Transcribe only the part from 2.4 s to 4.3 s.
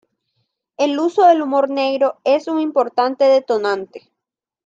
un importante detonante.